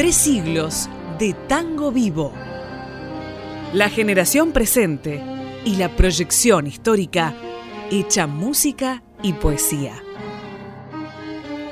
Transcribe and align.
Tres 0.00 0.16
siglos 0.16 0.88
de 1.18 1.34
tango 1.46 1.92
vivo. 1.92 2.32
La 3.74 3.90
generación 3.90 4.50
presente 4.50 5.22
y 5.66 5.76
la 5.76 5.94
proyección 5.94 6.66
histórica 6.66 7.34
hecha 7.90 8.26
música 8.26 9.02
y 9.22 9.34
poesía. 9.34 9.92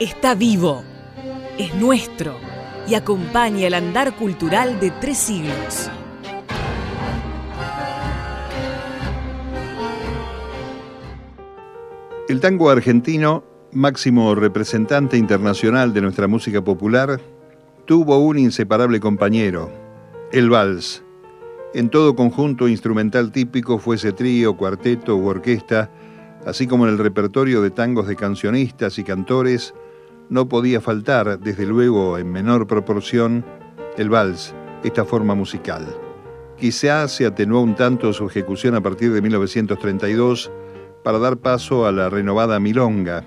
Está 0.00 0.34
vivo, 0.34 0.82
es 1.56 1.72
nuestro 1.76 2.34
y 2.88 2.96
acompaña 2.96 3.68
el 3.68 3.74
andar 3.74 4.16
cultural 4.16 4.80
de 4.80 4.90
tres 4.90 5.18
siglos. 5.18 5.88
El 12.28 12.40
tango 12.40 12.70
argentino, 12.70 13.44
máximo 13.70 14.34
representante 14.34 15.16
internacional 15.16 15.94
de 15.94 16.00
nuestra 16.00 16.26
música 16.26 16.64
popular, 16.64 17.20
tuvo 17.86 18.18
un 18.18 18.36
inseparable 18.36 18.98
compañero, 18.98 19.70
el 20.32 20.50
vals. 20.50 21.04
En 21.72 21.88
todo 21.88 22.16
conjunto 22.16 22.66
instrumental 22.66 23.30
típico, 23.30 23.78
fuese 23.78 24.12
trío, 24.12 24.56
cuarteto 24.56 25.16
u 25.16 25.28
orquesta, 25.28 25.90
así 26.44 26.66
como 26.66 26.86
en 26.86 26.94
el 26.94 26.98
repertorio 26.98 27.62
de 27.62 27.70
tangos 27.70 28.08
de 28.08 28.16
cancionistas 28.16 28.98
y 28.98 29.04
cantores, 29.04 29.72
no 30.28 30.48
podía 30.48 30.80
faltar, 30.80 31.38
desde 31.38 31.64
luego 31.64 32.18
en 32.18 32.32
menor 32.32 32.66
proporción, 32.66 33.44
el 33.96 34.10
vals, 34.10 34.52
esta 34.82 35.04
forma 35.04 35.36
musical. 35.36 35.86
Quizá 36.58 37.06
se 37.06 37.24
atenuó 37.24 37.60
un 37.60 37.76
tanto 37.76 38.12
su 38.12 38.26
ejecución 38.26 38.74
a 38.74 38.82
partir 38.82 39.12
de 39.12 39.22
1932 39.22 40.50
para 41.04 41.20
dar 41.20 41.36
paso 41.36 41.86
a 41.86 41.92
la 41.92 42.10
renovada 42.10 42.58
milonga, 42.58 43.24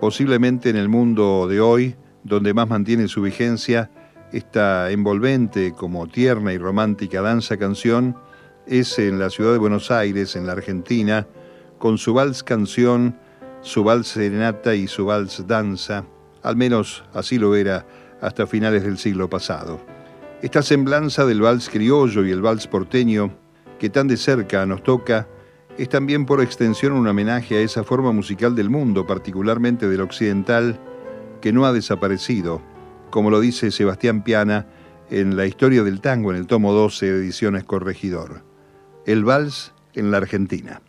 posiblemente 0.00 0.68
en 0.68 0.76
el 0.76 0.90
mundo 0.90 1.46
de 1.48 1.60
hoy, 1.60 1.96
donde 2.24 2.52
más 2.52 2.68
mantiene 2.68 3.08
su 3.08 3.22
vigencia 3.22 3.90
esta 4.32 4.90
envolvente 4.90 5.72
como 5.72 6.06
tierna 6.06 6.52
y 6.52 6.58
romántica 6.58 7.20
danza 7.20 7.56
canción, 7.56 8.16
es 8.66 8.98
en 8.98 9.18
la 9.18 9.30
ciudad 9.30 9.52
de 9.52 9.58
Buenos 9.58 9.90
Aires, 9.90 10.36
en 10.36 10.46
la 10.46 10.52
Argentina, 10.52 11.26
con 11.78 11.98
su 11.98 12.14
vals 12.14 12.42
canción, 12.42 13.18
su 13.60 13.84
vals 13.84 14.08
serenata 14.08 14.74
y 14.74 14.88
su 14.88 15.04
vals 15.04 15.46
danza, 15.46 16.04
al 16.42 16.56
menos 16.56 17.04
así 17.12 17.38
lo 17.38 17.54
era 17.54 17.86
hasta 18.20 18.46
finales 18.46 18.84
del 18.84 18.98
siglo 18.98 19.28
pasado. 19.28 19.80
Esta 20.42 20.62
semblanza 20.62 21.26
del 21.26 21.40
vals 21.40 21.68
criollo 21.68 22.24
y 22.24 22.30
el 22.30 22.40
vals 22.40 22.66
porteño, 22.66 23.36
que 23.78 23.90
tan 23.90 24.08
de 24.08 24.16
cerca 24.16 24.64
nos 24.64 24.82
toca, 24.82 25.28
es 25.76 25.88
también 25.88 26.26
por 26.26 26.40
extensión 26.40 26.92
un 26.92 27.06
homenaje 27.06 27.56
a 27.56 27.60
esa 27.60 27.82
forma 27.82 28.12
musical 28.12 28.54
del 28.54 28.70
mundo, 28.70 29.06
particularmente 29.06 29.88
del 29.88 30.00
occidental, 30.02 30.78
que 31.40 31.52
no 31.52 31.64
ha 31.64 31.72
desaparecido, 31.72 32.62
como 33.12 33.30
lo 33.30 33.40
dice 33.40 33.70
Sebastián 33.70 34.24
Piana 34.24 34.66
en 35.10 35.36
La 35.36 35.44
historia 35.46 35.84
del 35.84 36.00
tango 36.00 36.32
en 36.32 36.38
el 36.38 36.46
tomo 36.46 36.72
12 36.72 37.12
de 37.12 37.18
Ediciones 37.18 37.62
Corregidor. 37.62 38.42
El 39.06 39.22
vals 39.22 39.74
en 39.92 40.10
la 40.10 40.16
Argentina. 40.16 40.80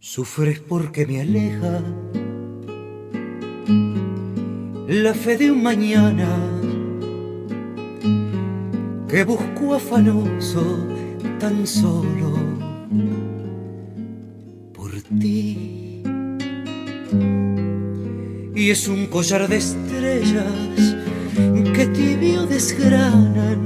Sufres 0.00 0.58
porque 0.58 1.06
me 1.06 1.20
aleja 1.20 1.80
la 4.88 5.14
fe 5.14 5.36
de 5.36 5.52
un 5.52 5.62
mañana 5.62 6.49
que 9.10 9.24
busco 9.24 9.74
afanoso 9.74 10.86
tan 11.40 11.66
solo 11.66 12.32
por 14.72 14.92
ti. 15.18 16.02
Y 18.54 18.70
es 18.70 18.86
un 18.86 19.06
collar 19.06 19.48
de 19.48 19.56
estrellas 19.56 20.96
que 21.74 21.86
tibio 21.86 22.46
desgranan 22.46 23.58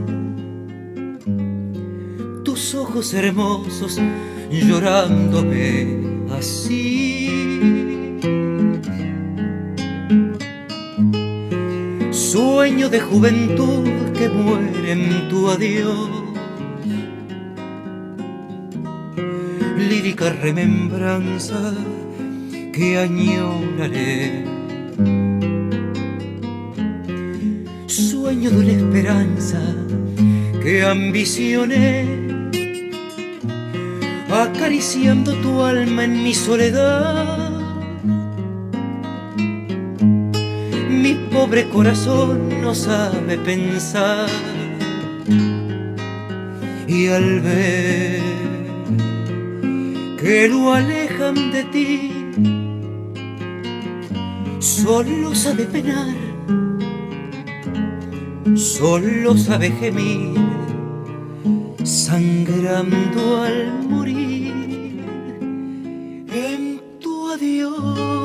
tus 2.42 2.74
ojos 2.74 3.12
hermosos 3.12 4.00
llorándome 4.50 5.98
así 6.30 7.53
sueño 12.34 12.88
de 12.88 12.98
juventud 12.98 13.84
que 14.18 14.28
muere 14.28 14.90
en 14.90 15.28
tu 15.28 15.48
adiós. 15.48 16.10
Lírica 19.78 20.30
remembranza 20.30 21.60
que 22.72 22.98
añoraré. 22.98 24.46
Sueño 27.86 28.50
de 28.50 28.58
una 28.64 28.72
esperanza 28.82 29.60
que 30.60 30.84
ambicioné. 30.84 31.88
Acariciando 34.28 35.30
tu 35.34 35.62
alma 35.62 36.02
en 36.02 36.24
mi 36.24 36.34
soledad 36.34 37.53
pobre 41.44 41.68
corazón 41.68 42.48
no 42.62 42.74
sabe 42.74 43.36
pensar 43.36 44.26
y 46.88 47.08
al 47.08 47.40
ver 47.40 48.22
que 50.18 50.48
lo 50.48 50.72
alejan 50.72 51.34
de 51.52 51.64
ti, 51.64 52.12
solo 54.58 55.34
sabe 55.34 55.66
penar, 55.66 56.14
solo 58.54 59.36
sabe 59.36 59.68
gemir, 59.72 60.40
sangrando 61.82 63.42
al 63.42 63.82
morir 63.90 65.04
en 66.32 66.80
tu 67.00 67.28
adiós. 67.32 68.23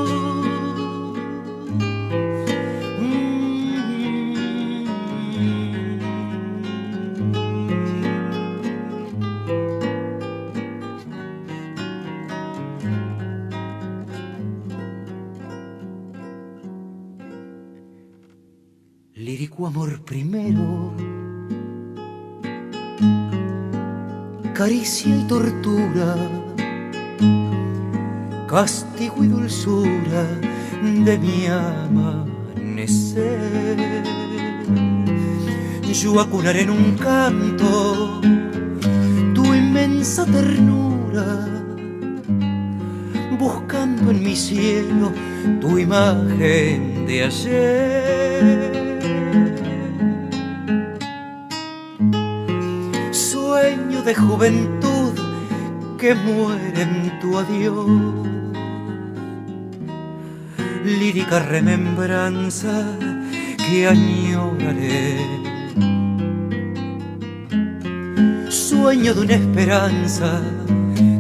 Amor 19.68 20.00
primero, 20.06 20.94
caricia 24.53 25.13
y 25.13 25.24
tortura, 25.28 26.16
castigo 28.47 29.22
y 29.24 29.28
dulzura 29.28 30.24
de 31.03 31.18
mi 31.18 31.47
amanecer. 31.47 32.96
Yo 35.91 36.22
acunaré 36.22 36.62
en 36.62 36.69
un 36.69 36.96
canto 36.96 38.22
tu 39.34 39.53
inmensa 39.53 40.25
ternura, 40.25 41.46
buscando 43.38 44.12
en 44.12 44.24
mi 44.24 44.35
cielo 44.35 45.12
tu 45.59 45.78
imagen 45.78 47.06
de 47.06 47.24
ayer 47.25 48.89
de 54.03 54.16
juventud 54.16 55.13
que 55.97 56.16
muere 56.16 56.81
en 56.81 57.19
tu 57.19 57.37
adiós. 57.37 57.87
Lírica 60.85 61.40
remembranza 61.40 62.85
que 63.57 63.87
añoraré. 63.87 65.17
Sueño 68.49 69.13
de 69.13 69.22
una 69.22 69.34
esperanza 69.34 70.41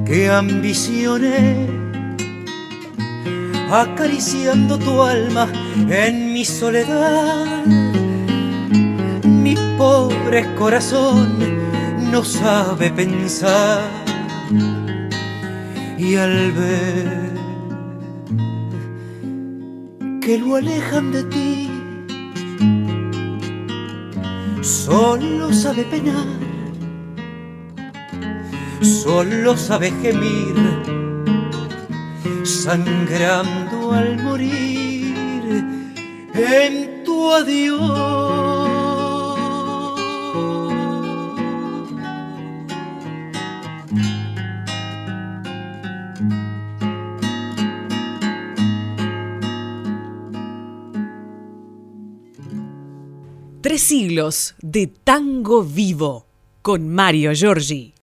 que 0.05 0.29
ambicioné. 0.29 1.67
Acariciando 3.71 4.77
tu 4.77 5.03
alma 5.03 5.47
en 5.89 6.33
mi 6.33 6.45
soledad. 6.45 7.65
Mi 9.23 9.55
pobre 9.77 10.55
corazón 10.55 11.49
no 12.11 12.23
sabe 12.23 12.89
pensar 12.89 13.81
y 15.97 16.15
al 16.15 16.51
ver 16.53 17.29
que 20.21 20.37
lo 20.37 20.55
alejan 20.55 21.11
de 21.11 21.23
ti, 21.25 21.69
solo 24.61 25.51
sabe 25.53 25.83
penar, 25.85 26.27
solo 28.81 29.57
sabe 29.57 29.91
gemir, 30.01 30.55
sangrando 32.43 33.93
al 33.93 34.21
morir 34.23 35.63
en 36.33 37.03
tu 37.03 37.31
adiós. 37.33 38.38
Tres 53.69 53.83
siglos 53.83 54.55
de 54.63 54.87
tango 54.87 55.61
vivo 55.61 56.25
con 56.63 56.89
Mario 56.89 57.35
Giorgi. 57.35 57.93